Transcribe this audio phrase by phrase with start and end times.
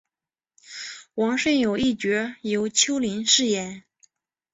[1.13, 3.83] 王顺友一角由邱林饰演。